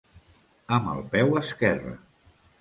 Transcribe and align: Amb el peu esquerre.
Amb 0.77 0.89
el 0.93 1.03
peu 1.17 1.37
esquerre. 1.43 1.93